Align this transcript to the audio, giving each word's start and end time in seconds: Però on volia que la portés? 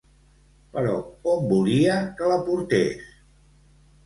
Però 0.77 0.95
on 1.33 1.43
volia 1.51 1.99
que 2.17 2.31
la 2.33 2.39
portés? 2.49 3.15